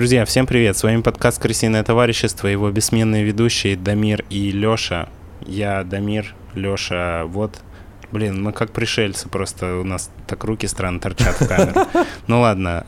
[0.00, 0.78] Друзья, всем привет!
[0.78, 5.10] С вами подкаст «Крысиное товарищество», его бессменные ведущие Дамир и Лёша.
[5.44, 7.58] Я Дамир, Лёша, вот.
[8.10, 11.86] Блин, мы как пришельцы, просто у нас так руки странно торчат в камеру.
[12.28, 12.86] Ну ладно.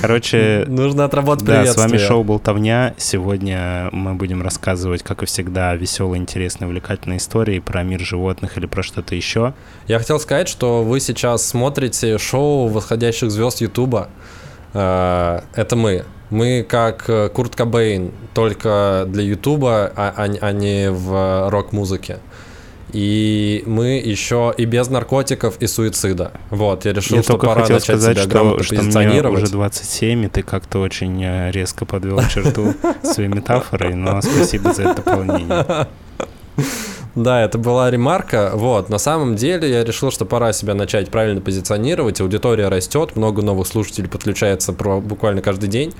[0.00, 0.64] Короче...
[0.66, 2.96] Нужно отработать Да, с вами шоу «Болтовня».
[2.98, 8.66] Сегодня мы будем рассказывать, как и всегда, веселые, интересные, увлекательные истории про мир животных или
[8.66, 9.54] про что-то еще.
[9.86, 14.08] Я хотел сказать, что вы сейчас смотрите шоу восходящих звезд Ютуба.
[14.74, 16.04] Э, это мы.
[16.30, 22.18] Мы как э, Курт Кобейн, только для Ютуба, а, а, а не в рок-музыке.
[22.92, 26.32] И мы еще и без наркотиков и суицида.
[26.50, 29.22] Вот, я решил, я что только пора хотел начать сказать, себя что, грамотно что мне
[29.22, 34.82] уже 27, и ты как-то очень э, резко подвел черту своей метафорой, но спасибо за
[34.82, 35.86] это дополнение.
[37.14, 38.52] Да, это была ремарка.
[38.54, 42.20] Вот, на самом деле я решил, что пора себя начать правильно позиционировать.
[42.20, 45.94] Аудитория растет, много новых слушателей подключается про- буквально каждый день.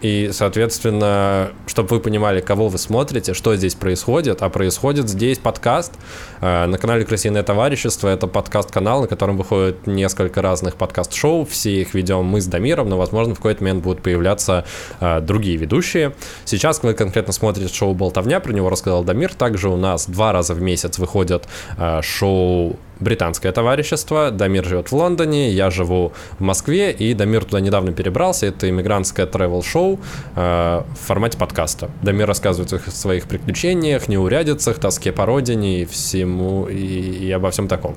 [0.00, 5.92] И, соответственно, чтобы вы понимали, кого вы смотрите, что здесь происходит, а происходит здесь подкаст
[6.40, 8.08] э, на канале «Крысиное товарищество».
[8.08, 11.44] Это подкаст-канал, на котором выходит несколько разных подкаст-шоу.
[11.46, 14.64] Все их ведем мы с Дамиром, но, возможно, в какой-то момент будут появляться
[15.00, 16.14] э, другие ведущие.
[16.44, 19.34] Сейчас вы конкретно смотрите шоу «Болтовня», про него рассказал Дамир.
[19.34, 24.30] Также у нас два раза в месяц выходят э, шоу британское товарищество.
[24.30, 28.46] Дамир живет в Лондоне, я живу в Москве, и Дамир туда недавно перебрался.
[28.46, 29.98] Это иммигрантское travel-шоу
[30.36, 31.90] э, в формате подкаста.
[32.02, 37.68] Дамир рассказывает о своих приключениях, неурядицах, тоске по родине и всему, и, и обо всем
[37.68, 37.96] таком.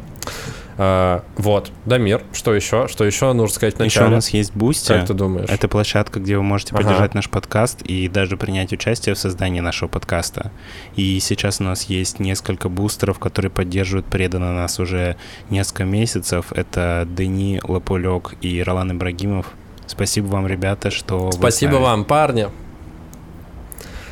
[0.83, 2.87] Э, вот, Дамир, что еще?
[2.87, 4.07] Что еще нужно сказать Еще вначале?
[4.07, 4.87] у нас есть Бусти.
[4.87, 5.47] Как ты думаешь?
[5.47, 6.83] Это площадка, где вы можете Ага.
[6.83, 10.51] поддержать наш подкаст и даже принять участие в создании нашего подкаста.
[10.95, 15.17] И сейчас у нас есть несколько бустеров, которые поддерживают преданно нас уже
[15.51, 16.51] несколько месяцев.
[16.51, 19.51] Это Дени Лопулек и Ролан Ибрагимов.
[19.85, 22.47] Спасибо вам, ребята, что Спасибо вам, парни.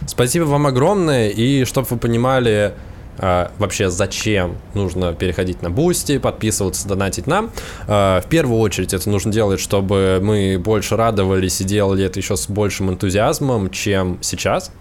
[0.05, 1.29] Спасибо вам огромное.
[1.29, 2.75] И чтобы вы понимали,
[3.19, 7.51] а, вообще зачем нужно переходить на Бусти, подписываться, донатить нам.
[7.87, 12.35] А, в первую очередь это нужно делать, чтобы мы больше радовались и делали это еще
[12.35, 14.71] с большим энтузиазмом, чем сейчас.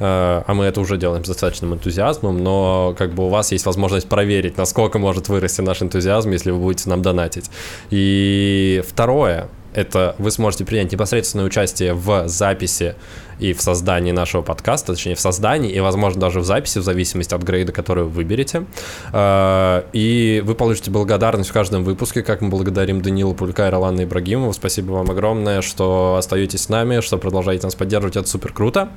[0.00, 3.66] А, а мы это уже делаем с достаточным энтузиазмом, но как бы у вас есть
[3.66, 7.50] возможность проверить, насколько может вырасти наш энтузиазм, если вы будете нам донатить.
[7.90, 12.96] И второе, это вы сможете принять непосредственное участие в записи
[13.38, 17.34] и в создании нашего подкаста, точнее в создании и, возможно, даже в записи, в зависимости
[17.34, 18.64] от грейда, который вы выберете.
[19.12, 24.04] Э, И вы получите благодарность в каждом выпуске, как мы благодарим Данила Пулька и Ролана
[24.04, 24.52] Ибрагимова.
[24.52, 28.90] Спасибо вам огромное, что остаетесь с нами, что продолжаете нас поддерживать, это супер круто.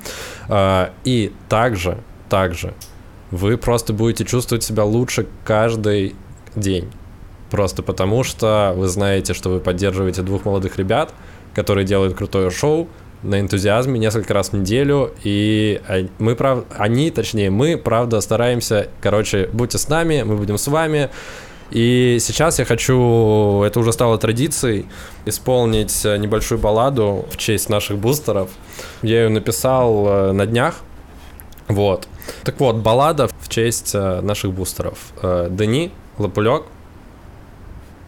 [0.49, 1.97] Э, И также,
[2.29, 2.73] также
[3.31, 6.15] вы просто будете чувствовать себя лучше каждый
[6.55, 6.91] день.
[7.49, 11.13] Просто потому, что вы знаете, что вы поддерживаете двух молодых ребят,
[11.53, 12.87] которые делают крутое шоу
[13.23, 15.13] на энтузиазме несколько раз в неделю.
[15.23, 16.65] И а- мы, прав...
[16.77, 18.89] они, точнее, мы, правда, стараемся.
[19.01, 21.09] Короче, будьте с нами, мы будем с вами.
[21.71, 24.87] И сейчас я хочу, это уже стало традицией,
[25.25, 28.49] исполнить э, небольшую балладу в честь наших бустеров.
[29.01, 30.81] Я ее написал э, на днях.
[31.69, 32.09] Вот.
[32.43, 34.97] Так вот, баллада в честь э, наших бустеров.
[35.21, 36.63] Дени, Лопулек,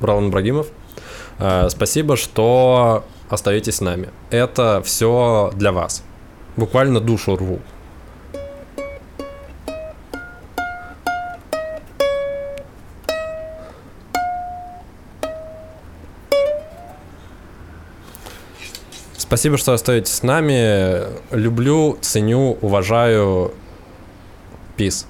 [0.02, 0.68] Ролан Брагимов.
[1.70, 4.10] Спасибо, что остаетесь с нами.
[4.30, 6.04] Это все для вас.
[6.56, 7.60] Буквально душу рву.
[19.18, 21.06] Спасибо, что остаетесь с нами.
[21.32, 23.52] Люблю, ценю, уважаю.
[24.78, 25.08] Пис.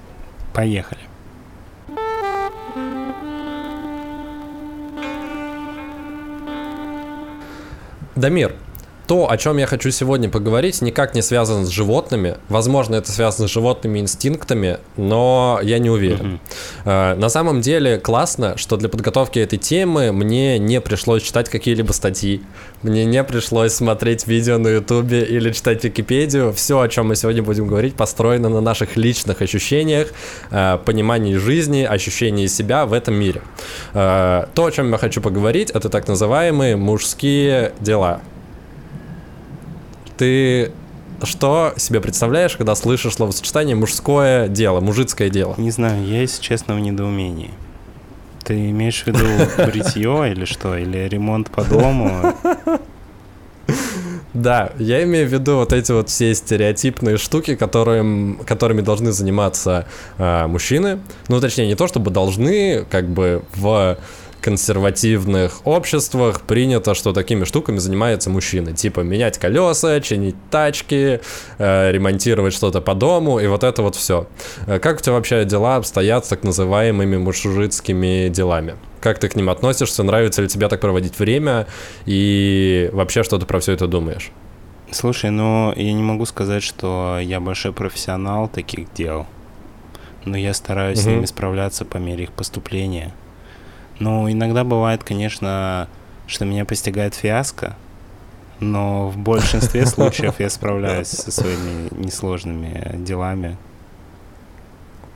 [0.53, 1.12] Поехали.
[8.15, 8.53] Дамир,
[9.07, 12.37] то, о чем я хочу сегодня поговорить, никак не связано с животными.
[12.49, 16.39] Возможно, это связано с животными инстинктами, но я не уверен.
[16.85, 21.91] Э, На самом деле классно, что для подготовки этой темы мне не пришлось читать какие-либо
[21.91, 22.41] статьи,
[22.81, 26.53] мне не пришлось смотреть видео на Ютубе или читать Википедию.
[26.53, 30.07] Все, о чем мы сегодня будем говорить, построено на наших личных ощущениях,
[30.51, 33.41] э, понимании жизни, ощущении себя в этом мире.
[33.93, 38.21] Э, То, о чем я хочу поговорить, это так называемые мужские дела.
[40.17, 40.71] Ты
[41.23, 45.55] что себе представляешь, когда слышишь словосочетание мужское дело, мужицкое дело?
[45.57, 47.51] Не знаю, я, если честно, в недоумении.
[48.43, 49.25] Ты имеешь в виду
[49.65, 50.77] бритье или что?
[50.77, 52.33] Или ремонт по дому?
[54.33, 59.85] Да, я имею в виду вот эти вот все стереотипные штуки, которым, которыми должны заниматься
[60.17, 61.01] э, мужчины.
[61.29, 63.99] Ну, точнее, не то чтобы должны, как бы в
[64.43, 68.73] консервативных обществах принято, что такими штуками занимаются мужчины.
[68.73, 71.21] Типа менять колеса, чинить тачки,
[71.57, 74.27] э, ремонтировать что-то по дому, и вот это вот все.
[74.67, 78.75] Э, как у тебя вообще дела обстоят с так называемыми мужицкими делами?
[78.99, 80.03] Как ты к ним относишься?
[80.03, 81.65] Нравится ли тебе так проводить время?
[82.05, 84.31] И вообще, что ты про все это думаешь?
[84.91, 89.25] Слушай, ну я не могу сказать, что я большой профессионал таких дел,
[90.25, 91.03] но я стараюсь угу.
[91.03, 93.13] с ними справляться по мере их поступления.
[93.99, 95.87] Ну, иногда бывает, конечно,
[96.27, 97.75] что меня постигает фиаско,
[98.59, 103.57] но в большинстве случаев я справляюсь со своими несложными делами.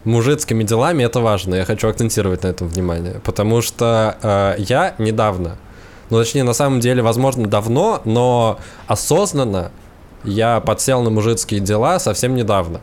[0.04, 5.58] Мужицкими делами это важно, я хочу акцентировать на этом внимание, потому что э, я недавно,
[6.10, 8.58] ну точнее на самом деле, возможно, давно, но
[8.88, 9.72] осознанно
[10.24, 12.80] я подсел на мужицкие дела совсем недавно.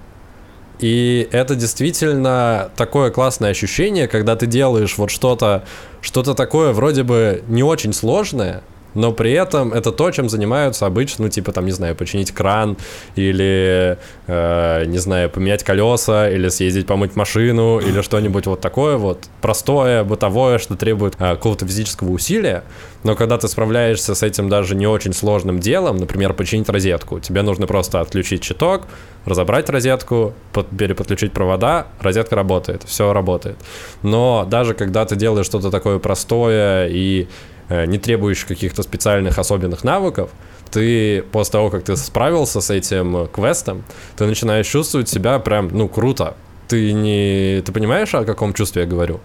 [0.81, 5.65] И это действительно такое классное ощущение, когда ты делаешь вот что-то,
[6.01, 8.63] что-то такое вроде бы не очень сложное,
[8.95, 12.77] но при этом это то, чем занимаются обычно, ну, типа, там, не знаю, починить кран,
[13.17, 19.25] или, э, не знаю, поменять колеса, или съездить помыть машину, или что-нибудь вот такое вот
[19.41, 22.65] простое, бытовое, что требует э, какого-то физического усилия,
[23.05, 27.43] но когда ты справляешься с этим даже не очень сложным делом, например, починить розетку, тебе
[27.43, 28.83] нужно просто отключить щиток,
[29.27, 33.57] разобрать розетку, под, переподключить провода, розетка работает, все работает.
[34.03, 37.29] Но даже когда ты делаешь что-то такое простое и
[37.69, 40.31] не требующих каких-то специальных особенных навыков,
[40.71, 43.85] ты после того, как ты справился с этим квестом,
[44.17, 46.37] ты начинаешь чувствовать себя прям, ну, круто.
[46.69, 47.63] Ты не...
[47.65, 49.21] Ты понимаешь, о каком чувстве я говорю?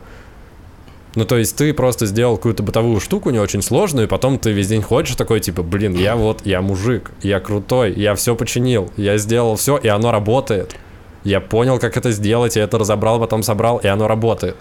[1.16, 4.52] Ну, то есть ты просто сделал какую-то бытовую штуку не очень сложную, и потом ты
[4.52, 8.92] весь день ходишь такой, типа, блин, я вот, я мужик, я крутой, я все починил,
[8.96, 10.76] я сделал все, и оно работает.
[11.24, 14.56] Я понял, как это сделать, я это разобрал, потом собрал, и оно работает.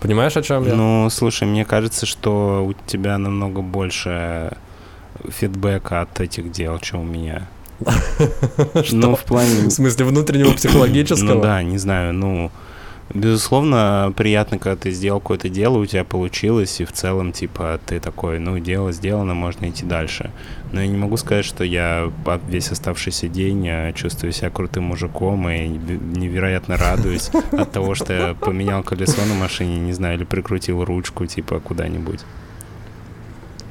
[0.00, 0.74] Понимаешь, о чем я?
[0.74, 4.56] Ну, слушай, мне кажется, что у тебя намного больше
[5.28, 7.46] фидбэка от этих дел, чем у меня.
[8.92, 9.68] Ну, в плане...
[9.68, 11.34] В смысле внутреннего психологического?
[11.34, 12.50] Ну да, не знаю, ну...
[13.14, 18.00] Безусловно, приятно, когда ты сделал какое-то дело, у тебя получилось, и в целом, типа, ты
[18.00, 20.32] такой, ну, дело сделано, можно идти дальше.
[20.72, 22.12] Но я не могу сказать, что я
[22.48, 28.34] весь оставшийся день э, чувствую себя крутым мужиком и невероятно радуюсь от того, что я
[28.34, 32.20] поменял колесо на машине, не знаю, или прикрутил ручку, типа, куда-нибудь.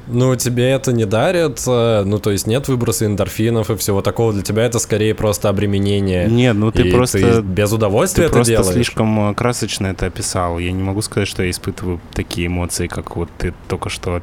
[0.06, 4.32] Ну, тебе это не дарят, э, ну, то есть нет выброса эндорфинов и всего такого,
[4.32, 6.26] для тебя это скорее просто обременение.
[6.28, 7.18] Нет, ну ты просто...
[7.18, 8.74] Ты без удовольствия ты это просто делаешь.
[8.74, 10.58] слишком э, красочно это описал.
[10.58, 14.22] Я не могу сказать, что я испытываю такие эмоции, как вот ты только что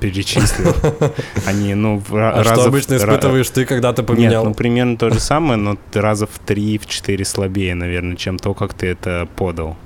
[0.00, 0.74] перечислил.
[1.46, 4.44] Они, ну, а раза что обычно испытываешь ты, когда ты поменял?
[4.44, 8.38] Нет, ну, примерно то же самое, но раза в три, в четыре слабее, наверное, чем
[8.38, 9.76] то, как ты это подал.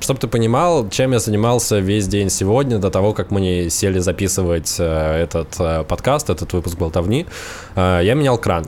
[0.00, 3.98] Чтобы ты понимал, чем я занимался весь день сегодня, до того, как мы не сели
[3.98, 7.26] записывать э, этот э, подкаст, этот выпуск болтовни,
[7.74, 8.66] э, я менял кран.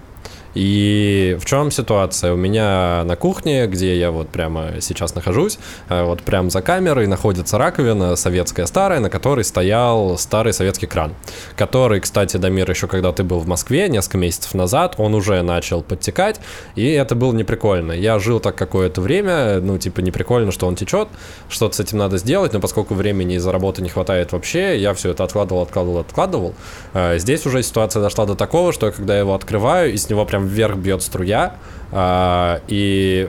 [0.55, 2.33] И в чем ситуация?
[2.33, 5.59] У меня на кухне, где я вот прямо сейчас нахожусь,
[5.89, 11.15] э, вот прямо за камерой находится раковина советская старая, на которой стоял старый советский кран,
[11.57, 15.83] который, кстати, Дамир, еще когда ты был в Москве несколько месяцев назад, он уже начал
[15.83, 16.41] подтекать,
[16.75, 17.93] и это было неприкольно.
[17.93, 21.09] Я жил так какое-то время, ну, типа, неприкольно, что он течет,
[21.49, 25.11] что-то с этим надо сделать, но поскольку времени из-за работы не хватает вообще, я все
[25.11, 26.55] это откладывал, откладывал, откладывал.
[26.93, 30.40] Э, здесь уже ситуация дошла до такого, что когда я его открываю, из него прям
[30.41, 31.57] прям вверх бьет струя,
[31.93, 33.29] а, и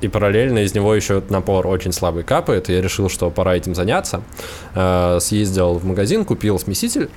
[0.00, 2.68] и параллельно из него еще напор очень слабый капает.
[2.68, 4.22] И я решил, что пора этим заняться.
[4.74, 7.08] Э, съездил в магазин, купил смеситель.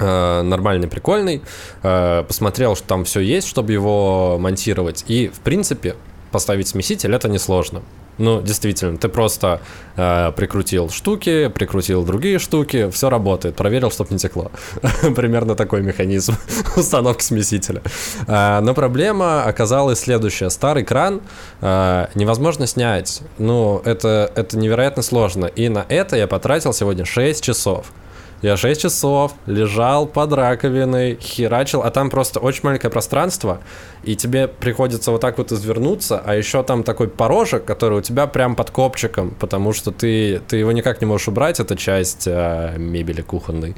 [0.00, 1.40] Э, нормальный, прикольный.
[1.84, 5.04] Э, посмотрел, что там все есть, чтобы его монтировать.
[5.06, 5.94] И, в принципе,
[6.32, 7.80] поставить смеситель это несложно.
[8.20, 9.62] Ну, действительно, ты просто
[9.96, 14.52] э, прикрутил штуки, прикрутил другие штуки, все работает, проверил, чтобы не текло.
[15.16, 16.34] Примерно такой механизм
[16.76, 17.80] установки смесителя.
[18.26, 20.50] Э, но проблема оказалась следующая.
[20.50, 21.22] Старый кран
[21.62, 23.22] э, невозможно снять.
[23.38, 25.46] Ну, это, это невероятно сложно.
[25.46, 27.86] И на это я потратил сегодня 6 часов.
[28.42, 33.60] Я 6 часов лежал под раковиной, херачил, а там просто очень маленькое пространство,
[34.02, 38.26] и тебе приходится вот так вот извернуться, а еще там такой порожек, который у тебя
[38.26, 42.76] прям под копчиком, потому что ты, ты его никак не можешь убрать, это часть э,
[42.78, 43.76] мебели кухонной.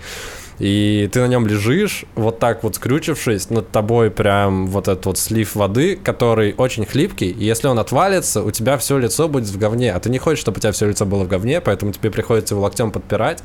[0.61, 5.19] И ты на нем лежишь, вот так вот скрючившись, над тобой прям вот этот вот
[5.19, 9.59] слив воды, который очень хлипкий, и если он отвалится, у тебя все лицо будет в
[9.59, 12.13] говне, а ты не хочешь, чтобы у тебя все лицо было в говне, поэтому тебе
[12.13, 13.43] приходится его локтем подпирать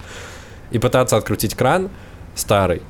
[0.71, 1.89] и пытаться открутить кран
[2.35, 2.81] старый.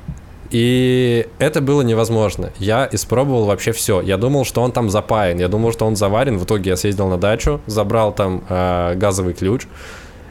[0.50, 2.52] И это было невозможно.
[2.58, 4.02] Я испробовал вообще все.
[4.02, 5.38] Я думал, что он там запаян.
[5.40, 6.38] Я думал, что он заварен.
[6.38, 9.68] В итоге я съездил на дачу, забрал там э, газовый ключ.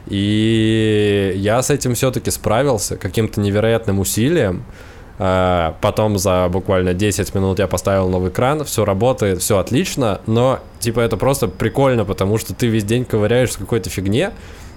[0.06, 4.64] И я с этим все-таки справился каким-то невероятным усилием.
[5.18, 10.60] А, потом за буквально 10 минут я поставил новый экран, все работает, все отлично, но
[10.78, 14.32] типа это просто прикольно, потому что ты весь день ковыряешься в какой-то фигне,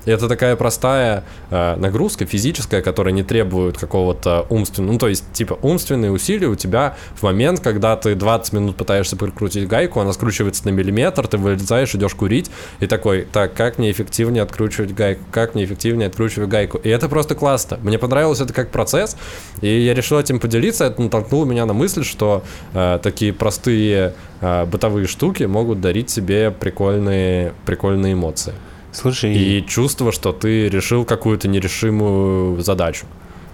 [0.05, 5.57] это такая простая э, нагрузка физическая, которая не требует какого-то умственного, ну то есть типа
[5.61, 10.65] умственные усилия у тебя в момент, когда ты 20 минут пытаешься прикрутить гайку, она скручивается
[10.65, 15.55] на миллиметр, ты вылезаешь, идешь курить и такой, так, как мне эффективнее откручивать гайку, как
[15.55, 16.77] мне эффективнее откручивать гайку.
[16.77, 17.79] И это просто классно.
[17.81, 19.17] Мне понравилось это как процесс,
[19.61, 24.65] и я решил этим поделиться, это натолкнуло меня на мысль, что э, такие простые э,
[24.65, 28.53] бытовые штуки могут дарить себе прикольные, прикольные эмоции.
[28.91, 33.05] Слушай, И чувство, что ты решил какую-то нерешимую задачу.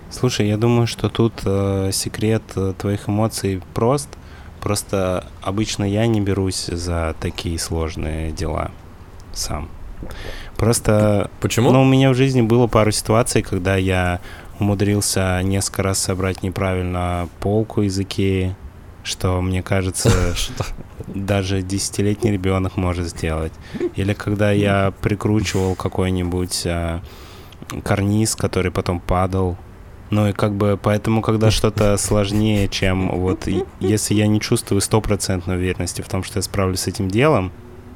[0.10, 4.10] слушай, я думаю, что тут э, секрет э, твоих эмоций прост.
[4.62, 8.72] Просто обычно я не берусь за такие сложные дела
[9.34, 9.70] сам.
[10.58, 11.72] Просто Почему?
[11.72, 14.22] Ну, у меня в жизни было пару ситуаций, когда я
[14.60, 18.56] умудрился несколько раз собрать неправильно полку из Икеи,
[19.06, 20.12] что, мне кажется,
[21.08, 23.54] даже десятилетний ребенок может сделать.
[23.96, 27.02] Или когда я прикручивал какой-нибудь а,
[27.84, 29.58] карниз, который потом падал.
[30.10, 33.48] Ну и как бы поэтому, когда что-то сложнее, чем вот
[33.80, 37.52] если я не чувствую стопроцентной уверенности в том, что я справлюсь с этим делом,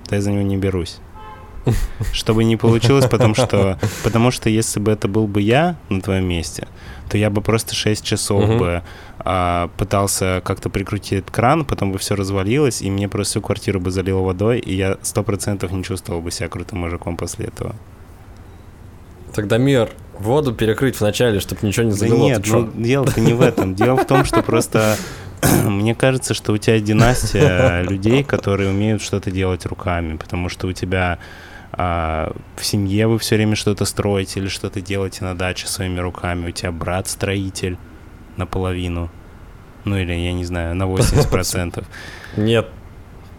[0.07, 0.97] то я за него не берусь.
[2.13, 6.25] Чтобы не получилось, потому что, потому что если бы это был бы я на твоем
[6.25, 6.67] месте,
[7.09, 8.57] то я бы просто 6 часов Мгм.
[8.57, 8.83] бы
[9.19, 13.79] а, пытался как-то прикрутить этот кран, потом бы все развалилось, и мне просто всю квартиру
[13.79, 17.75] бы залило водой, и я сто процентов не чувствовал бы себя крутым мужиком после этого.
[19.33, 22.17] Тогда мир, воду перекрыть вначале, чтобы ничего не Да залило.
[22.17, 22.59] нет, ты чё?
[22.73, 23.75] ну, дело-то не в этом.
[23.75, 24.95] Дело в том, что просто
[25.65, 30.73] мне кажется, что у тебя династия людей, которые умеют что-то делать руками, потому что у
[30.73, 31.19] тебя
[31.71, 36.49] а, в семье вы все время что-то строите или что-то делаете на даче своими руками.
[36.49, 37.77] У тебя брат строитель
[38.39, 39.09] наполовину.
[39.85, 41.83] Ну или, я не знаю, на 80%.
[42.37, 42.67] Нет,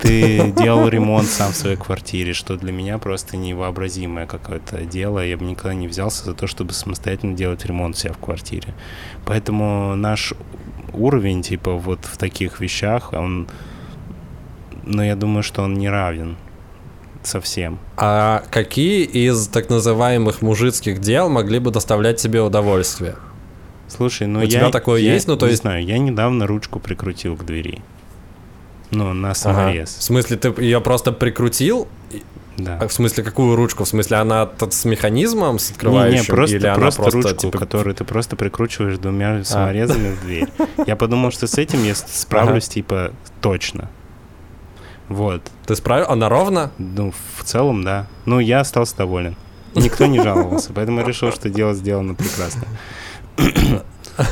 [0.00, 5.18] Ты делал ремонт сам в своей квартире, что для меня просто невообразимое какое-то дело.
[5.24, 8.74] Я бы никогда не взялся за то, чтобы самостоятельно делать ремонт себя в квартире.
[9.26, 10.32] Поэтому наш
[10.94, 13.46] уровень, типа, вот в таких вещах, он...
[14.84, 16.36] Ну, я думаю, что он не равен
[17.22, 17.78] совсем.
[17.98, 23.16] А какие из так называемых мужицких дел могли бы доставлять тебе удовольствие?
[23.94, 24.48] Слушай, ну У я...
[24.48, 25.26] тебя такое я есть?
[25.26, 27.82] Ну, то не есть- знаю, я недавно ручку прикрутил к двери.
[28.90, 29.34] Ну, на Ага.
[29.34, 29.90] саморез.
[29.96, 31.86] В смысле, ты ее просто прикрутил?
[32.56, 32.78] Да.
[32.80, 33.84] А В смысле, какую ручку?
[33.84, 36.20] В смысле, она с механизмом, с Не, открывающим?
[36.20, 37.60] не, просто, или просто, просто, ручку, типа, А.
[37.60, 40.48] которую ты просто прикручиваешь двумя саморезами в дверь.
[40.86, 43.88] Я подумал, что с этим я справлюсь, типа, точно.
[45.08, 45.42] Вот.
[45.66, 46.06] Ты справил?
[46.08, 46.70] Она ровно?
[46.78, 48.06] Ну, в целом, да.
[48.26, 49.36] Ну, я остался доволен.
[49.74, 52.62] Никто не жаловался, поэтому я решил, что дело сделано прекрасно.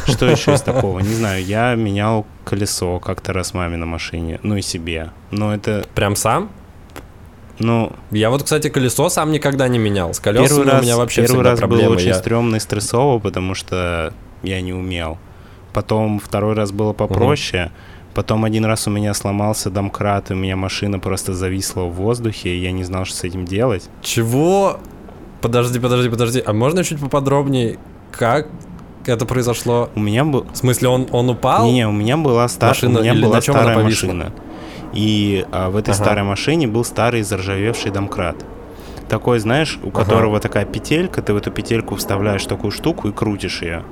[0.07, 1.01] Что еще из такого?
[1.01, 5.11] Не знаю, я менял колесо как-то раз маме на машине, ну и себе.
[5.31, 6.51] Но это, Прям сам?
[7.59, 10.13] ну, Я вот, кстати, колесо сам никогда не менял.
[10.13, 11.85] С Первый колесами раз, у меня вообще первый раз проблемы.
[11.87, 14.13] было очень Я- стрёмно и стрессово, потому что
[14.43, 15.19] я не умел.
[15.73, 17.71] Потом второй раз было попроще.
[18.15, 22.51] Потом один раз у меня сломался домкрат, и у меня машина просто зависла в воздухе,
[22.51, 23.89] и я не знал, что с этим делать.
[24.03, 24.81] Чего?
[25.41, 26.43] Подожди, подожди, подожди.
[26.45, 27.79] А можно чуть поподробнее,
[28.11, 28.49] как
[29.07, 29.91] это произошло?
[29.95, 30.47] У меня был...
[30.53, 31.67] В смысле, он, он упал?
[31.71, 34.33] Не, у меня была, ста- Машина у меня была старая машина.
[34.93, 36.03] И а, в этой Ага.
[36.03, 38.37] старой машине был старый заржавевший домкрат.
[39.09, 40.05] Такой, знаешь, у Ага.
[40.05, 43.83] которого такая петелька, ты в эту петельку вставляешь такую штуку и крутишь ее.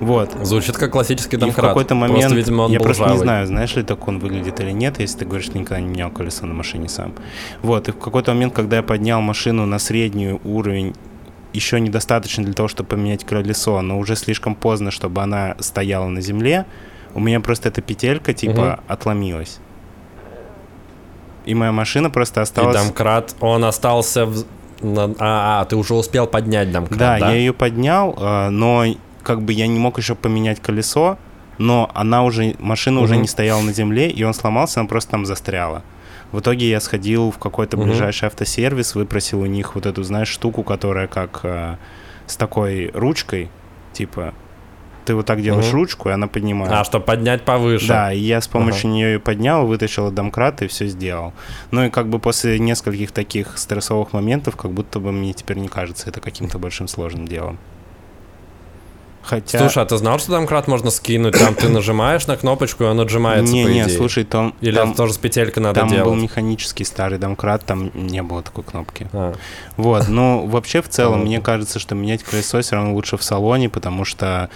[0.00, 0.34] Вот.
[0.42, 1.68] Звучит как классический И в домкрат.
[1.68, 3.22] какой-то момент, Просто, видимо, он я был просто не ржавый.
[3.24, 6.10] знаю, знаешь ли так он выглядит или нет, если ты говоришь, что никогда не менял
[6.10, 7.12] колесо на машине сам.
[7.62, 10.94] Вот, и в какой-то момент, когда я поднял машину на средний уровень,
[11.52, 16.20] еще недостаточно для того, чтобы поменять колесо, но уже слишком поздно, чтобы она стояла на
[16.20, 16.64] земле,
[17.14, 19.58] у меня просто эта петелька, типа, отломилась.
[21.46, 22.76] И моя машина просто И осталась...
[22.76, 24.44] домкрат, он остался в...
[24.82, 27.30] А, а, ты уже успел поднять домкрат, Да, да?
[27.30, 28.84] я ее поднял, а, но
[29.22, 31.18] как бы я не мог еще поменять колесо,
[31.58, 33.22] но она уже, машина уже Мгм.
[33.22, 35.82] не стояла на земле, и он сломался, она просто там застряла.
[36.32, 37.86] В итоге я сходил в какой-то Мгм.
[37.86, 41.78] ближайший автосервис, выпросил у них вот эту, знаешь, штуку, которая как а,
[42.26, 43.48] с такой ручкой,
[43.92, 44.32] типа,
[45.04, 45.74] ты вот так делаешь Мгм.
[45.74, 46.80] ручку, и она поднимается.
[46.80, 47.88] А, чтобы поднять повыше.
[47.88, 51.32] Да, и я с помощью нее ее поднял, вытащил домкрат и все сделал.
[51.72, 55.68] Ну и как бы после нескольких таких стрессовых моментов, как будто бы мне теперь не
[55.68, 57.58] кажется это каким-то большим сложным делом.
[59.30, 59.60] Хотя...
[59.60, 61.38] Слушай, а ты знал, что домкрат можно скинуть?
[61.38, 63.96] Там ты нажимаешь на кнопочку, и он отжимается, не, по не, идее.
[63.96, 66.04] слушай, там, Или там, это тоже с петелькой надо там делать?
[66.04, 69.06] был механический старый домкрат, там не было такой кнопки.
[69.12, 69.34] А.
[69.76, 73.68] Вот, ну, вообще, в целом, мне кажется, что менять колесо все равно лучше в салоне,
[73.68, 74.50] потому что,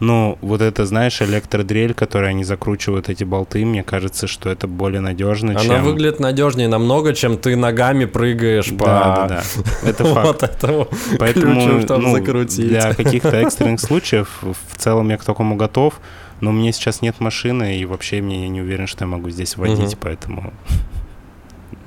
[0.00, 5.00] ну, вот это, знаешь, электродрель, которой они закручивают эти болты, мне кажется, что это более
[5.00, 5.84] надежно, Она чем...
[5.84, 10.26] выглядит надежнее намного, чем ты ногами прыгаешь по Да, да, да, это факт.
[10.26, 10.88] вот этому
[11.18, 12.68] Поэтому, ключу, чтобы ну, закрутить.
[12.68, 16.00] для каких-то экстренных случаев в целом я к такому готов,
[16.40, 19.30] но у меня сейчас нет машины, и вообще мне я не уверен, что я могу
[19.30, 19.98] здесь водить, Мгм.
[20.00, 20.52] поэтому...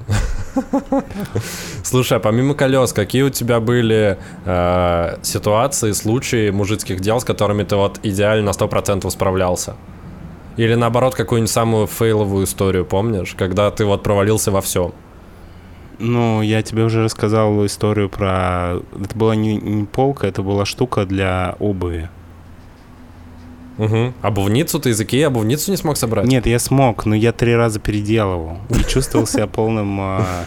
[1.83, 7.63] Слушай, а помимо колес, какие у тебя были э, ситуации, случаи мужицких дел, с которыми
[7.63, 9.75] ты вот идеально на 100% справлялся?
[10.57, 14.93] Или наоборот, какую-нибудь самую фейловую историю помнишь, когда ты вот провалился во всем?
[15.99, 18.79] Ну, я тебе уже рассказал историю про...
[19.01, 22.09] Это была не, не полка, это была штука для обуви.
[23.79, 24.13] Угу.
[24.21, 26.27] Обувницу ты из Икеи обувницу не смог собрать?
[26.27, 28.57] Нет, я смог, но я три раза переделывал.
[28.69, 29.99] И чувствовал себя полным...
[30.01, 30.45] а,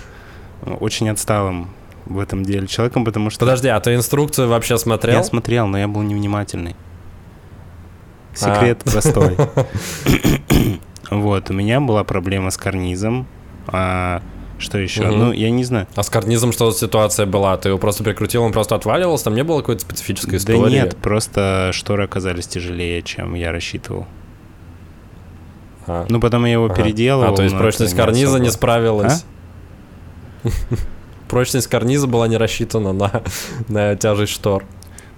[0.81, 1.71] очень отсталым
[2.07, 3.41] в этом деле человеком, потому что...
[3.41, 5.17] Подожди, а ты инструкцию вообще смотрел?
[5.17, 6.77] Я смотрел, но я был невнимательный.
[8.35, 9.37] Секрет простой.
[11.11, 13.27] Вот, у меня была проблема с карнизом.
[13.67, 14.23] А,
[14.63, 15.03] что еще?
[15.03, 15.19] Мгм.
[15.19, 15.87] Ну, я не знаю.
[15.95, 17.57] А с карнизом что ситуация была?
[17.57, 19.25] Ты его просто прикрутил, он просто отваливался?
[19.25, 20.63] Там не было какой-то специфической истории?
[20.63, 24.07] Да нет, просто шторы оказались тяжелее, чем я рассчитывал.
[25.87, 26.07] А.
[26.09, 26.75] Ну, потом я его Ага.
[26.77, 27.35] переделывал.
[27.35, 28.51] А, то есть но прочность не карниза не особо.
[28.53, 29.25] справилась.
[31.29, 33.23] Прочность карниза была не рассчитана на,
[33.69, 34.65] на тяжесть штор.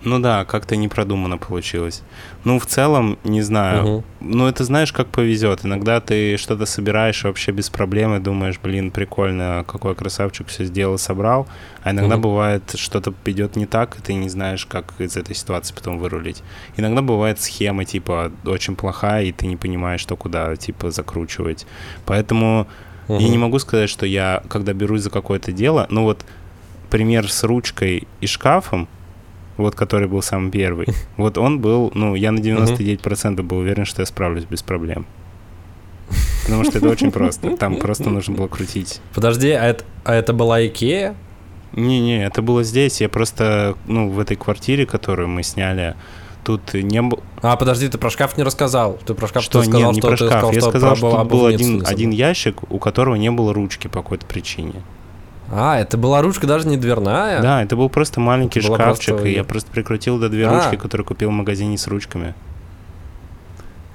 [0.04, 2.02] Ну да, как-то не продуманно получилось.
[2.44, 3.82] Ну, в целом, не знаю.
[3.87, 4.04] Мгм.
[4.20, 5.64] Ну, это знаешь, как повезет.
[5.64, 10.99] Иногда ты что-то собираешь вообще без проблем и думаешь, блин, прикольно, какой красавчик все сделал,
[10.99, 11.46] собрал.
[11.82, 12.23] А иногда Мгм.
[12.23, 16.42] бывает, что-то идет не так, и ты не знаешь, как из этой ситуации потом вырулить.
[16.76, 21.66] Иногда бывает схема, типа, очень плохая, и ты не понимаешь, что куда, типа, закручивать.
[22.04, 22.66] Поэтому
[23.08, 23.30] я Мгм.
[23.30, 26.25] не могу сказать, что я, когда берусь за какое-то дело, ну вот
[26.90, 28.86] пример с ручкой и шкафом,
[29.56, 34.02] вот который был самый первый, вот он был, ну, я на 99% был уверен, что
[34.02, 35.06] я справлюсь без проблем.
[36.45, 37.56] Потому что это очень просто.
[37.56, 39.00] Там просто нужно было крутить.
[39.14, 41.14] Подожди, а это, а это была Икея?
[41.73, 43.00] Не-не, это было здесь.
[43.00, 45.95] Я просто, ну, в этой квартире, которую мы сняли,
[46.45, 47.23] тут не было...
[47.43, 48.99] А, подожди, ты про шкаф не рассказал.
[49.04, 50.30] Ты про шкаф Что, ты сказал, нет, не что про шкаф.
[50.30, 53.52] сказал, я что сказал, что тут был один, не один ящик, у которого не было
[53.52, 54.82] ручки по какой-то причине.
[55.52, 57.41] А, это была ручка даже не дверная?
[57.43, 60.54] Да, это был просто маленький Это шкафчик, просто- и я просто прикрутил до две А.
[60.54, 62.35] ручки, которые купил в магазине с ручками.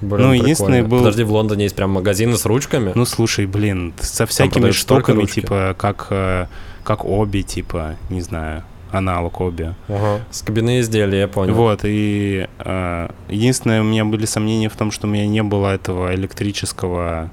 [0.00, 0.88] Блин, Ну, единственный прикольно.
[0.88, 2.92] был- Подожди, в Лондоне есть прям магазины с ручками?
[2.94, 6.46] Ну, слушай, блин, со всякими штуками, типа, как, э,
[6.84, 9.74] как оби, типа, не знаю, аналог оби.
[9.88, 10.20] Ага.
[10.30, 11.52] С кабины изделия, я понял.
[11.54, 15.68] Вот, и э, единственное, у меня были сомнения в том, что у меня не было
[15.74, 17.30] этого электрического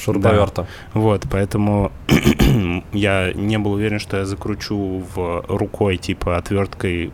[0.00, 0.66] Шуруповерта.
[0.94, 1.92] Вот, поэтому
[2.92, 7.12] я не был уверен, что я закручу в рукой, типа, отверткой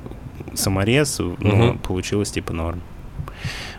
[0.54, 1.78] саморез, но Мгм.
[1.78, 2.80] получилось, типа, норм.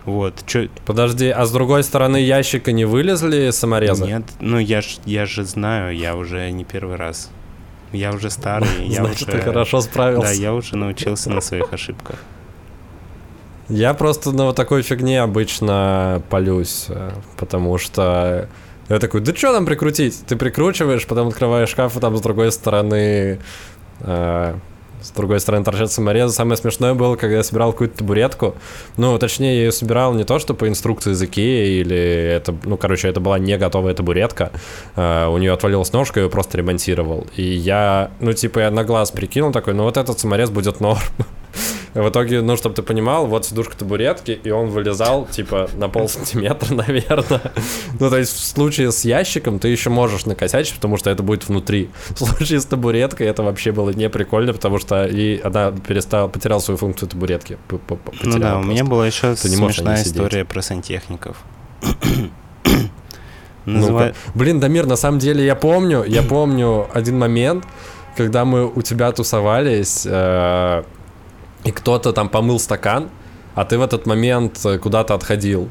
[0.06, 0.67] Вот, чё...
[0.86, 4.06] Подожди, а с другой стороны ящика не вылезли саморезы?
[4.06, 7.30] Нет, ну я ж, я же знаю, я уже не первый раз.
[7.91, 9.38] Я уже старый, я Значит, уже...
[9.38, 10.28] ты хорошо справился.
[10.34, 12.24] Да, я уже научился на своих ошибках.
[13.70, 18.48] Я просто на вот такой фигне обычно полюсь, э, потому что
[18.89, 20.23] я такой, да что там прикрутить?
[20.28, 23.39] Ты прикручиваешь, потом открываешь шкаф, и там с другой стороны
[24.00, 24.56] э,
[25.02, 26.34] с другой стороны торчат саморезы.
[26.34, 28.56] Самое смешное было, когда я собирал какую-то табуретку.
[28.97, 32.78] Ну, точнее, я ее собирал не то, что по инструкции из Икеи, или это, ну,
[32.78, 34.52] короче, это была не готовая табуретка.
[34.95, 37.28] Э, у нее отвалилась ножка, я ее просто ремонтировал.
[37.36, 41.02] И я, ну, типа, я на глаз прикинул такой, ну, вот этот саморез будет норм.
[41.98, 46.08] В итоге, ну, чтобы ты понимал, вот сидушка табуретки, и он вылезал, типа, на пол
[46.08, 47.42] сантиметра, наверное.
[48.00, 51.48] Ну, то есть, в случае с ящиком ты еще можешь накосячить, потому что это будет
[51.48, 51.90] внутри.
[52.10, 56.60] В случае с табуреткой это вообще было не прикольно, потому что и она перестала, потеряла
[56.60, 57.58] свою функцию табуретки.
[58.22, 61.38] Ну да, у меня была еще смешная история про сантехников.
[63.66, 63.92] Ну-ка.
[63.92, 67.66] Называ- Блин, Дамир, на самом деле я помню, я помню один момент,
[68.16, 70.84] когда мы у тебя тусовались, э,
[71.63, 73.10] и кто-то там помыл стакан,
[73.56, 75.67] а ты в этот момент э, куда-то отходил.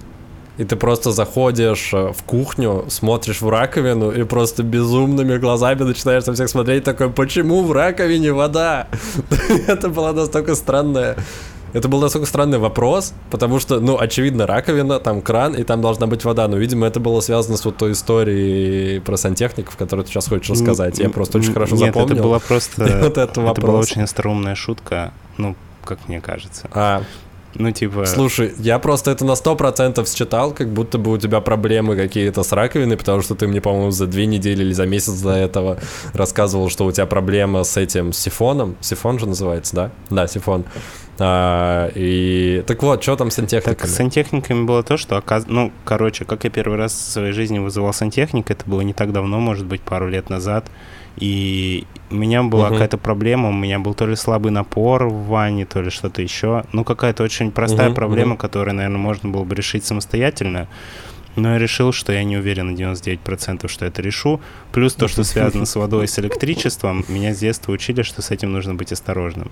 [0.59, 6.25] И ты просто заходишь э, в кухню, смотришь в раковину и просто безумными глазами начинаешь
[6.27, 8.89] на всех смотреть, такой, почему в раковине вода?
[9.67, 11.17] Это было настолько странное.
[11.73, 16.07] Это был настолько странный вопрос, потому что, ну, очевидно, раковина, там кран, и там должна
[16.07, 16.49] быть вода.
[16.49, 20.49] Но, видимо, это было связано с вот той историей про сантехников, которую ты сейчас хочешь
[20.49, 20.99] рассказать.
[20.99, 22.15] Я просто очень хорошо Нет, запомнил.
[22.15, 22.83] это была просто...
[23.03, 25.13] вот этот Это была очень остроумная шутка.
[25.37, 25.55] Ну,
[25.87, 26.69] как мне кажется.
[26.73, 27.03] А,
[27.59, 28.05] Ну, типа...
[28.05, 32.53] Слушай, я просто это на 100% считал, как будто бы у тебя проблемы какие-то с
[32.53, 35.79] раковиной, потому что ты мне, по-моему, за две недели или за месяц до этого
[36.13, 38.77] рассказывал, что у тебя проблема с этим сифоном.
[38.81, 39.91] Сифон же называется, да?
[40.11, 40.65] Да, сифон.
[41.19, 43.89] А, и так вот, что там с Так, сантехниками?
[43.89, 45.45] с сантехниками было то, что, оказ...
[45.47, 49.13] ну, короче, как я первый раз в своей жизни вызывал сантехника, это было не так
[49.13, 50.67] давно, может быть, пару лет назад,
[51.17, 52.75] и у меня была Мгм.
[52.75, 56.65] какая-то проблема, у меня был то ли слабый напор в ванне, то ли что-то еще,
[56.73, 58.39] ну, какая-то очень простая Мгм, проблема, мгм.
[58.39, 60.69] которую, наверное, можно было бы решить самостоятельно,
[61.35, 64.41] но я решил, что я не уверен на 99%, что это решу.
[64.73, 68.31] Плюс то, что связано с водой и с электричеством, меня с детства учили, что с
[68.31, 69.51] этим нужно быть осторожным.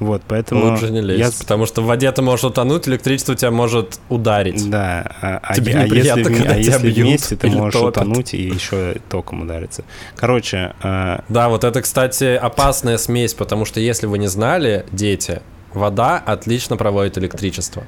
[0.00, 0.70] Вот, поэтому...
[0.70, 4.70] Лучше не лезть, я потому что в воде ты можешь утонуть, электричество тебя может ударить.
[4.70, 7.80] Да, а, а Тебе а неприятно, если, когда а тебя если бьют вместе, ты можешь
[7.80, 8.02] топят.
[8.04, 9.84] утонуть и еще током удариться.
[10.14, 15.42] Короче, а, Да, вот это, кстати, опасная смесь, потому что если вы не знали, дети,
[15.74, 17.82] вода отлично проводит электричество.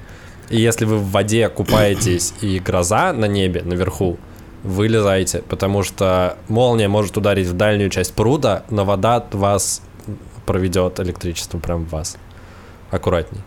[0.48, 4.18] И если вы в воде купаетесь и гроза на небе наверху,
[4.64, 9.80] вылезайте, потому что молния может ударить в дальнюю часть пруда, но вода вас
[10.50, 12.16] проведет электричество прям в вас.
[12.90, 13.40] Аккуратней.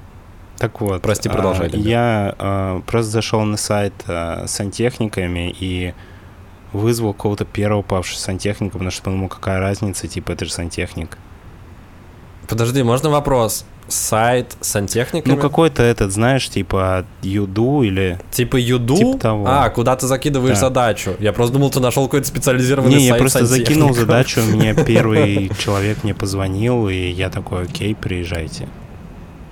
[0.57, 1.01] так вот.
[1.01, 1.85] Прости, а, продолжай, Леонид.
[1.85, 5.93] Я а, просто зашел на сайт а, с сантехниками и
[6.71, 11.17] вызвал какого-то первого павшего сантехника, потому что подумал, какая разница, типа, это же сантехник.
[12.47, 13.65] Подожди, можно вопрос?
[13.87, 15.33] Сайт с сантехниками?
[15.35, 18.19] Ну, какой-то этот, знаешь, типа, Юду или...
[18.31, 18.95] Типа Юду?
[18.95, 19.45] Типа того.
[19.47, 20.67] А, куда ты закидываешь Да.
[20.69, 21.15] задачу.
[21.19, 25.51] Я просто думал, ты нашел какой-то специализированный Не, я сайт просто закинул задачу, мне первый
[25.59, 28.67] человек мне позвонил, и я такой, окей, приезжайте.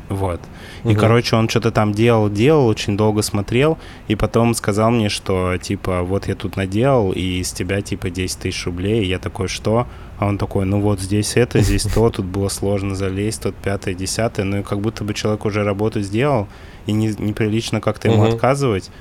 [0.09, 0.41] Вот.
[0.83, 0.97] И, Мгм.
[0.99, 3.77] короче, он что-то там делал, делал, очень долго смотрел,
[4.09, 8.39] и потом сказал мне, что, типа, вот я тут наделал, и с тебя, типа, 10
[8.39, 9.03] тысяч рублей.
[9.03, 9.87] И я такой, что?
[10.21, 13.95] А он такой, ну вот здесь это, здесь то, тут было сложно залезть, тут пятое,
[13.95, 14.45] десятое.
[14.45, 16.47] Ну и как будто бы человек уже работу сделал,
[16.85, 18.35] и не, неприлично как-то ему Мгм.
[18.35, 18.91] отказывать.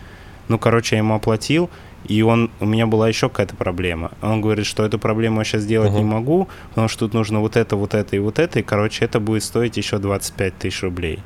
[0.48, 1.68] Ну, короче, я ему оплатил,
[2.06, 4.12] и он, у меня была еще какая-то проблема.
[4.22, 6.08] Он говорит, что эту проблему я сейчас сделать не Мгм.
[6.08, 9.20] могу, потому что тут нужно вот это, вот это и вот это, и, короче, это
[9.20, 11.18] будет стоить еще 25 тысяч рублей.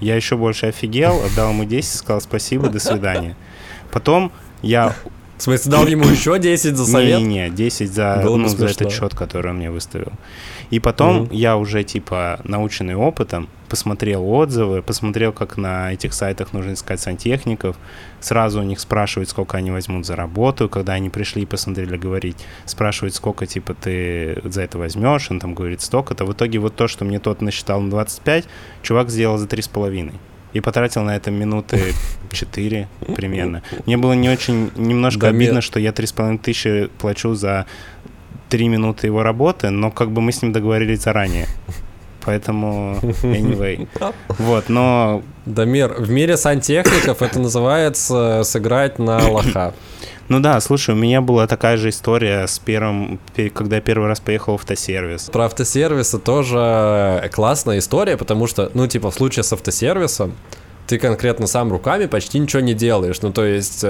[0.00, 3.36] Я еще больше офигел, отдал ему 10, сказал спасибо, до свидания.
[3.92, 4.32] Потом
[4.62, 4.92] я...
[5.38, 7.18] В смысле, дал ему еще 10 за совет?
[7.20, 10.12] Не-не, 10 за, Было ну, за этот счет, который он мне выставил.
[10.70, 11.28] И потом Мгм.
[11.32, 17.76] я уже, типа, наученный опытом, посмотрел отзывы, посмотрел, как на этих сайтах нужно искать сантехников.
[18.20, 20.68] Сразу у них спрашивают, сколько они возьмут за работу.
[20.68, 25.30] Когда они пришли и посмотрели говорить, спрашивают, сколько, типа, ты за это возьмешь.
[25.30, 26.24] Он там говорит, столько-то.
[26.24, 28.44] В итоге вот то, что мне тот насчитал на 25,
[28.82, 30.14] чувак сделал за 3,5.
[30.56, 31.92] И потратил на это минуты
[32.32, 33.62] 4 примерно.
[33.84, 37.66] Мне было не очень, немножко Да, обидно, мне- что я 3,5 тысячи плачу за
[38.48, 41.46] 3 минуты его работы, но как бы мы с ним договорились заранее.
[42.24, 43.86] Поэтому, anyway.
[44.38, 49.74] Вот, но Дамир, в мире сантехников это называется сыграть на лоха.
[50.28, 54.08] Ну да, слушай, у меня была такая же история с первым, пе- когда я первый
[54.08, 55.30] раз поехал в автосервис.
[55.32, 60.34] Про автосервисы тоже классная история, потому что, ну, типа, в случае с автосервисом
[60.86, 63.20] ты конкретно сам руками почти ничего не делаешь.
[63.22, 63.84] Ну, то есть...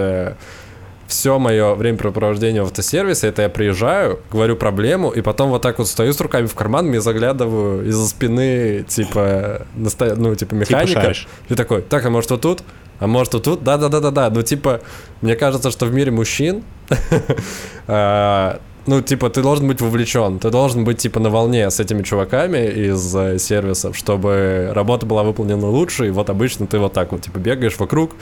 [1.08, 5.86] все мое времяпрепровождение в автосервисе, это я приезжаю, говорю проблему, и потом вот так вот
[5.86, 10.16] стою с руками в карман, мне заглядываю из-за спины, типа, настоя...
[10.16, 11.00] ну, типа, механика.
[11.00, 11.28] шаришь.
[11.48, 12.62] и такой, так, а может вот тут?
[12.98, 13.62] А может вот тут?
[13.62, 14.30] Да-да-да-да-да.
[14.30, 14.80] Ну, типа,
[15.20, 16.62] мне кажется, что в мире мужчин
[17.86, 22.02] а, ну, типа, ты должен быть вовлечен, ты должен быть, типа, на волне с этими
[22.02, 27.12] чуваками из э, сервисов, чтобы работа была выполнена лучше, и вот обычно ты вот так
[27.12, 28.12] вот, типа, бегаешь вокруг,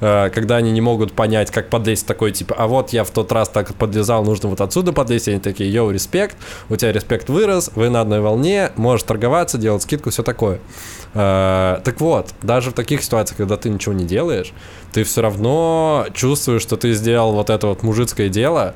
[0.00, 3.30] э, когда они не могут понять, как подлезть такой, типа, а вот я в тот
[3.32, 6.36] раз так подлезал, нужно вот отсюда подлезть, и они такие, йоу, респект,
[6.70, 10.60] у тебя респект вырос, вы на одной волне, можешь торговаться, делать скидку, все такое.
[11.14, 14.52] Э, так вот, даже в таких ситуациях, когда ты ничего не делаешь,
[14.92, 18.74] ты все равно чувствуешь, что ты сделал вот это вот мужицкое дело,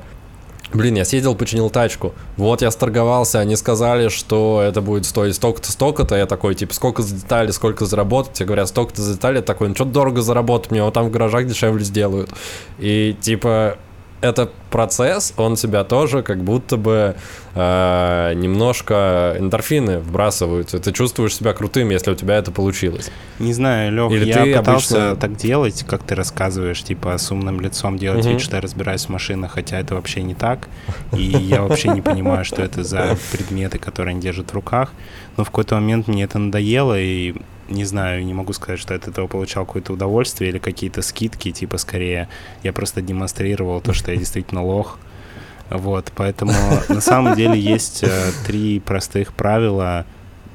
[0.73, 2.13] Блин, я съездил, починил тачку.
[2.35, 6.15] Вот я сторговался, они сказали, что это будет стоить столько-то, столько-то.
[6.15, 8.33] Я такой, типа, сколько за детали, сколько заработать?
[8.33, 9.37] Тебе говорят, столько-то за детали.
[9.37, 12.31] Я такой, ну что дорого заработать, мне вот там в гаражах дешевле сделают.
[12.79, 13.77] И, типа,
[14.23, 17.15] это процесс, он тебя тоже как будто бы
[17.53, 20.73] э, немножко эндорфины вбрасывают.
[20.73, 23.11] И ты чувствуешь себя крутым, если у тебя это получилось.
[23.39, 27.31] Не знаю, Лех, Или я ты пытался обычно- так делать, как ты рассказываешь, типа с
[27.31, 28.33] умным лицом делать Мгм.
[28.33, 30.67] вид, что я разбираюсь в машинах, хотя это вообще не так.
[31.11, 34.91] И я вообще не понимаю, что это за предметы, которые они держат в руках.
[35.37, 37.35] Но в какой-то момент мне это надоело, и
[37.69, 41.51] не знаю, не могу сказать, что я от этого получал какое-то удовольствие или какие-то скидки,
[41.51, 42.29] типа скорее
[42.63, 44.99] я просто демонстрировал то, что я действительно лох.
[45.69, 46.53] Вот, поэтому
[46.89, 50.05] на самом деле есть э, три простых правила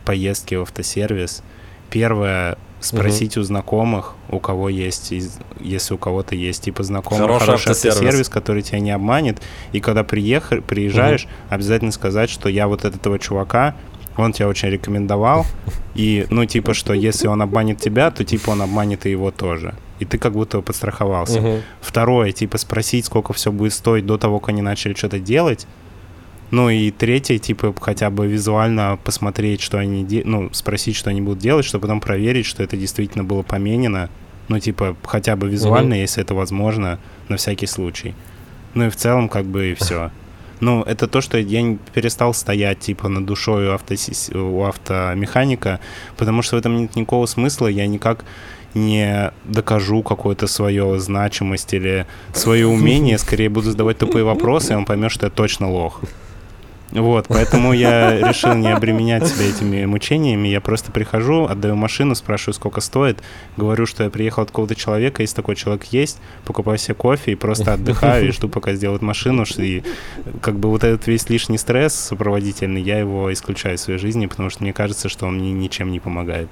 [0.04, 1.42] поездки в автосервис.
[1.90, 5.12] первое спросить у знакомых, у кого есть,
[5.60, 7.96] если у кого-то есть типа знакомый Хороший хороший, автосервис.
[7.96, 9.42] автосервис, который тебя не обманет,
[9.72, 13.74] и когда приехал, приезжаешь, обязательно сказать, что я вот от этого чувака,
[14.22, 15.46] он тебя очень рекомендовал,
[15.94, 19.74] и, ну, типа, что если он обманет тебя, то, типа, он обманет и его тоже.
[19.98, 21.40] И ты как будто подстраховался.
[21.40, 21.62] Мгм.
[21.80, 25.66] Второе, типа, спросить, сколько все будет стоить до того, как они начали что-то делать.
[26.50, 30.22] Ну и третье, типа, хотя бы визуально посмотреть, что они де...
[30.24, 34.08] ну, спросить, что они будут делать, чтобы потом проверить, что это действительно было поменено.
[34.48, 38.14] Ну, типа, хотя бы визуально, если это возможно, на всякий случай.
[38.74, 40.10] Ну и в целом, как бы, и все.
[40.60, 45.80] Ну, это то, что я перестал стоять, типа, над душой у, автосис- у автомеханика,
[46.16, 48.24] потому что в этом нет никакого смысла, я никак
[48.74, 54.84] не докажу какую-то свою значимость или свое умение, скорее буду задавать тупые вопросы, и он
[54.84, 56.00] поймет, что я точно лох.
[56.90, 60.48] Вот, поэтому я решил не обременять себя этими мучениями.
[60.48, 63.18] Я просто прихожу, отдаю машину, спрашиваю, сколько стоит,
[63.58, 67.34] говорю, что я приехал от какого-то человека, если такой человек есть, покупаю себе кофе и
[67.34, 69.44] просто отдыхаю и жду, пока сделают машину.
[69.58, 69.82] И
[70.40, 74.48] как бы вот этот весь лишний стресс сопроводительный, я его исключаю из своей жизни, потому
[74.48, 76.48] что мне кажется, что он мне ничем не помогает.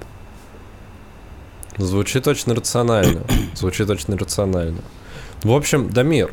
[1.78, 3.22] Звучит очень рационально.
[3.54, 4.80] Звучит очень рационально.
[5.42, 6.32] В общем, Дамир,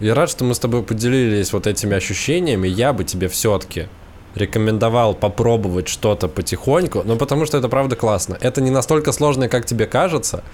[0.00, 2.68] я рад, что мы с тобой поделились вот этими ощущениями.
[2.68, 3.88] Я бы тебе все-таки
[4.34, 8.36] рекомендовал попробовать что-то потихоньку, ну потому что это правда классно.
[8.40, 10.44] Это не настолько сложно, как тебе кажется,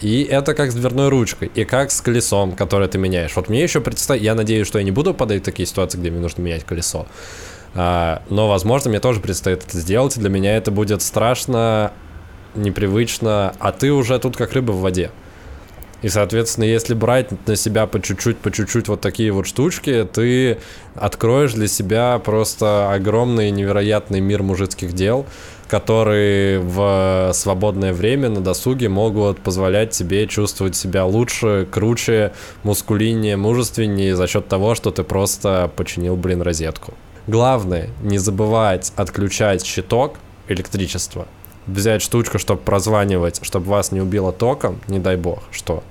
[0.00, 3.34] и это как с дверной ручкой, и как с колесом, которое ты меняешь.
[3.36, 6.10] Вот мне еще представь, я надеюсь, что я не буду попадать в такие ситуации, где
[6.10, 7.06] мне нужно менять колесо.
[7.74, 11.92] А, но, возможно, мне тоже предстоит это сделать, и для меня это будет страшно,
[12.54, 15.10] непривычно, а ты уже тут как рыба в воде.
[16.00, 20.58] И, соответственно, если брать на себя по чуть-чуть, по чуть-чуть вот такие вот штучки, ты
[20.94, 25.26] откроешь для себя просто огромный невероятный мир мужицких дел,
[25.66, 32.32] которые в свободное время на досуге могут позволять тебе чувствовать себя лучше, круче,
[32.62, 36.94] мускулиннее, мужественнее за счет того, что ты просто починил, блин, розетку.
[37.26, 40.14] Главное, не забывать отключать щиток
[40.46, 41.26] электричества,
[41.68, 45.82] взять штучку, чтобы прозванивать, чтобы вас не убило током, не дай бог, что.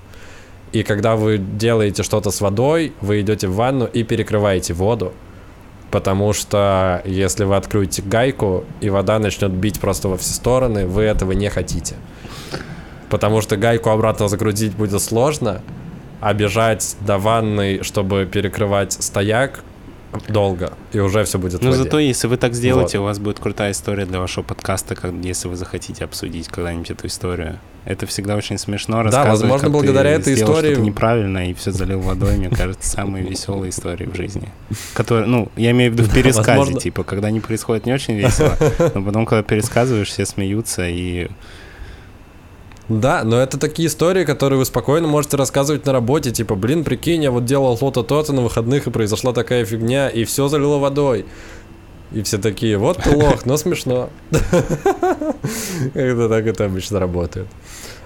[0.72, 5.14] И когда вы делаете что-то с водой, вы идете в ванну и перекрываете воду,
[5.92, 11.04] потому что если вы откроете гайку и вода начнет бить просто во все стороны, вы
[11.04, 11.96] этого не хотите.
[13.10, 15.62] Потому что гайку обратно загрузить будет сложно,
[16.20, 19.64] а бежать до ванны, чтобы перекрывать стояк,
[20.28, 21.84] долго, и уже все будет воде.
[21.84, 25.48] зато, если вы так сделаете, у вас будет крутая история для вашего подкаста, как, если
[25.48, 27.60] вы захотите обсудить когда-нибудь эту историю.
[27.86, 31.72] Это всегда очень смешно рассказывать, возможно, как благодаря ты этой истории- что-то неправильно и все
[31.72, 34.50] залил водой, мне кажется, самые веселые истории в жизни.
[34.94, 38.58] Которые, ну, я имею в виду в пересказе, типа, когда они происходят не очень весело,
[38.94, 41.30] но потом, когда пересказываешь, все смеются и...
[42.90, 46.32] Да, но это такие истории, которые вы спокойно можете рассказывать на работе.
[46.32, 50.24] Типа, блин, прикинь, я вот делал то-то, то-то на выходных, и произошла такая фигня, и
[50.24, 51.26] все залило водой.
[52.14, 54.10] И все такие, вот ты лох, но смешно.
[55.94, 57.48] Это так это обычно работает.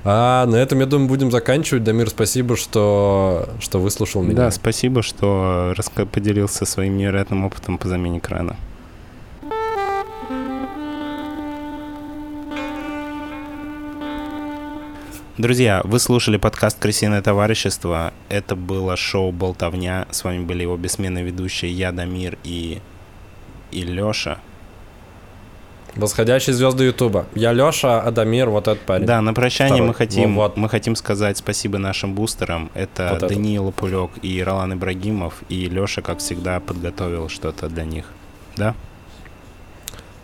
[0.04, 1.84] А на этом, я думаю, будем заканчивать.
[1.84, 4.36] Дамир, спасибо, что, что выслушал меня.
[4.36, 5.76] Да, спасибо, что
[6.12, 8.56] поделился своим невероятным опытом по замене крана.
[15.42, 18.14] Друзья, вы слушали подкаст «Крысиное товарищество».
[18.30, 20.06] Это было шоу «Болтовня».
[20.12, 22.80] С вами были его бессменные ведущие я, Дамир и,
[23.72, 24.38] и Лёша.
[25.96, 27.26] Восходящие звезды Ютуба.
[27.34, 29.08] Я Леша, Адамир, вот этот парень.
[29.08, 29.88] Да, на прощание Второй.
[29.88, 30.58] мы хотим, Вот, вот.
[30.58, 32.70] мы хотим сказать спасибо нашим бустерам.
[32.76, 33.30] Это Вот этот.
[33.30, 35.42] Даниил Пулек и Ролан Ибрагимов.
[35.50, 38.06] И Лёша, как всегда, подготовил что-то для них.
[38.58, 38.76] Да?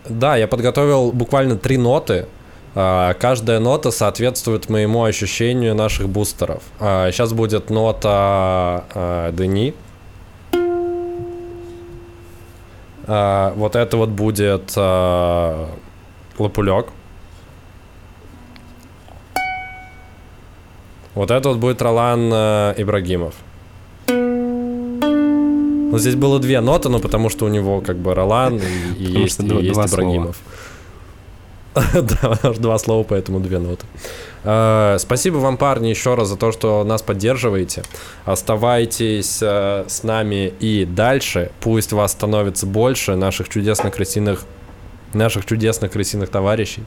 [0.08, 2.28] Да, я подготовил буквально три ноты.
[2.80, 6.62] А, Каждая нота соответствует моему ощущению наших бустеров.
[6.80, 9.74] Сейчас будет нота а, Дени.
[13.08, 15.70] А, Вот это вот будет а,
[16.38, 16.90] Лопулек.
[21.16, 23.34] Вот это вот будет Ролан а, Ибрагимов.
[24.08, 29.04] Ну, здесь было две ноты, но потому что у него как бы Ролан и, и
[29.22, 30.34] есть, и два- есть слова.
[31.94, 33.86] Да, что два слова, поэтому две ноты.
[34.44, 37.84] Э, Спасибо вам, парни, еще раз за то, что нас поддерживаете.
[38.26, 41.52] Оставайтесь э, с нами и дальше.
[41.60, 44.44] Пусть вас становится больше наших чудесных крысиных
[45.14, 46.84] наших чудесных крысиных товарищей.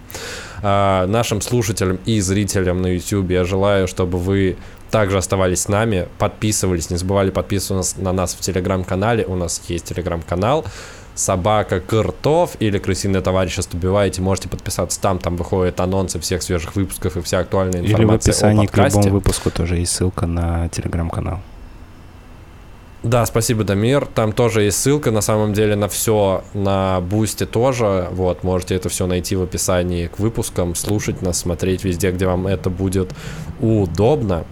[0.63, 4.57] А, нашим слушателям и зрителям на YouTube я желаю, чтобы вы
[4.91, 9.25] также оставались с нами, подписывались, не забывали подписываться на нас в телеграм-канале.
[9.25, 10.67] У нас есть телеграм-канал.
[11.15, 17.17] Собака Кыртов или крысиное товарищество убиваете, можете подписаться там, там выходят анонсы всех свежих выпусков
[17.17, 21.41] и вся актуальная информация Или в описании к любому выпуску тоже есть ссылка на телеграм-канал.
[23.03, 24.07] Да, спасибо, Дамир.
[24.07, 28.09] Там тоже есть ссылка, на самом деле, на все, на Бусте тоже.
[28.11, 32.47] Вот, можете это все найти в описании к выпускам, слушать нас, смотреть везде, где вам
[32.47, 33.15] это будет
[33.59, 34.45] удобно.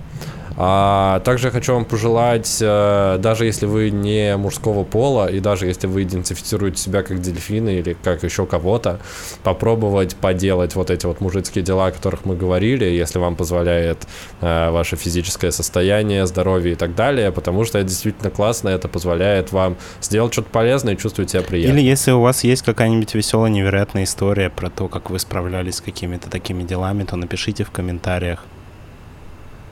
[0.60, 5.86] А также хочу вам пожелать, э, даже если вы не мужского пола, и даже если
[5.86, 8.98] вы идентифицируете себя как дельфины или как еще кого-то,
[9.44, 14.08] попробовать поделать вот эти вот мужицкие дела, о которых мы говорили, если вам позволяет
[14.40, 19.52] э, ваше физическое состояние, здоровье и так далее, потому что это действительно классно, это позволяет
[19.52, 21.78] вам сделать что-то полезное и чувствовать себя приятно.
[21.78, 25.80] Или если у вас есть какая-нибудь веселая, невероятная история про то, как вы справлялись с
[25.80, 28.44] какими-то такими делами, то напишите в комментариях.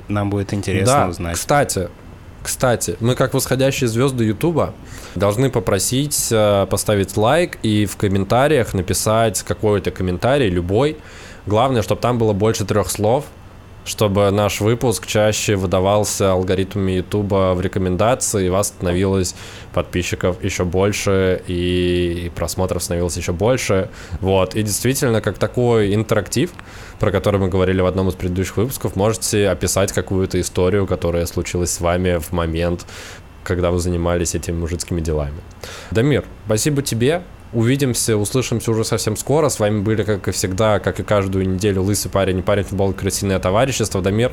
[0.08, 1.34] Нам будет интересно да, узнать.
[1.34, 1.88] Кстати,
[2.42, 4.72] кстати, мы как восходящие звезды Ютуба
[5.16, 10.96] должны попросить э, поставить лайк и в комментариях написать какой-то комментарий, любой.
[11.46, 13.24] Главное, чтобы там было больше трех слов,
[13.86, 19.34] чтобы наш выпуск чаще выдавался алгоритмами Ютуба в рекомендации, и вас становилось
[19.72, 23.88] подписчиков еще больше, и просмотров становилось еще больше.
[24.20, 24.56] Вот.
[24.56, 26.50] И действительно, как такой интерактив,
[26.98, 31.70] про который мы говорили в одном из предыдущих выпусков, можете описать какую-то историю, которая случилась
[31.70, 32.84] с вами в момент,
[33.44, 35.40] когда вы занимались этими мужицкими делами.
[35.92, 37.22] Дамир, спасибо тебе.
[37.52, 39.48] Увидимся, услышимся уже совсем скоро.
[39.48, 42.92] С вами были, как и всегда, как и каждую неделю, Лысый парень и парень футбол
[42.92, 44.02] Крысиное товарищество.
[44.02, 44.32] Дамир,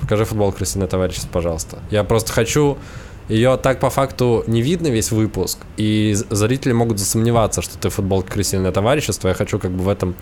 [0.00, 1.78] покажи футбол Крысиное товарищество, пожалуйста.
[1.90, 2.78] Я просто хочу...
[3.28, 8.22] Ее так по факту не видно весь выпуск, и зрители могут засомневаться, что ты футбол
[8.22, 9.28] крысиное товарищество.
[9.28, 10.14] Я хочу как бы в этом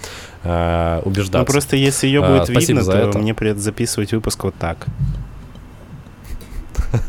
[0.43, 1.39] э, убеждаться.
[1.39, 3.19] Ну просто если ее будет а, видно, то это.
[3.19, 4.87] мне придется записывать выпуск вот так.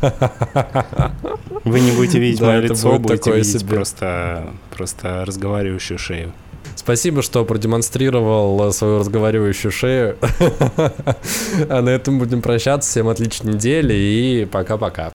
[1.63, 6.33] Вы не будете видеть мое лицо, будете видеть просто, просто разговаривающую шею.
[6.75, 10.17] Спасибо, что продемонстрировал свою разговаривающую шею.
[11.69, 12.89] А на этом будем прощаться.
[12.89, 15.11] Всем отличной недели и пока-пока.